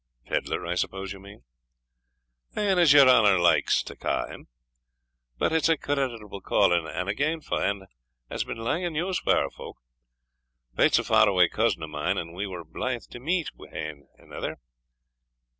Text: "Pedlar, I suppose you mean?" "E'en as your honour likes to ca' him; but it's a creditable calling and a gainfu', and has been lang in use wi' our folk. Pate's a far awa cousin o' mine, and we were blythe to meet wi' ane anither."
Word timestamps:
"Pedlar, 0.25 0.65
I 0.65 0.73
suppose 0.73 1.13
you 1.13 1.19
mean?" 1.19 1.43
"E'en 2.57 2.79
as 2.79 2.91
your 2.91 3.07
honour 3.07 3.37
likes 3.37 3.83
to 3.83 3.95
ca' 3.95 4.25
him; 4.25 4.47
but 5.37 5.51
it's 5.53 5.69
a 5.69 5.77
creditable 5.77 6.41
calling 6.41 6.87
and 6.87 7.07
a 7.07 7.13
gainfu', 7.13 7.55
and 7.57 7.85
has 8.27 8.43
been 8.43 8.57
lang 8.57 8.81
in 8.81 8.95
use 8.95 9.23
wi' 9.23 9.35
our 9.35 9.51
folk. 9.51 9.77
Pate's 10.75 10.97
a 10.97 11.03
far 11.03 11.29
awa 11.29 11.47
cousin 11.47 11.83
o' 11.83 11.87
mine, 11.87 12.17
and 12.17 12.33
we 12.33 12.47
were 12.47 12.63
blythe 12.63 13.03
to 13.11 13.19
meet 13.19 13.51
wi' 13.55 13.69
ane 13.71 14.07
anither." 14.17 14.57